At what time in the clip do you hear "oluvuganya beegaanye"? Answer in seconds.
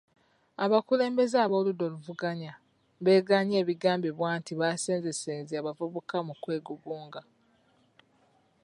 1.89-3.55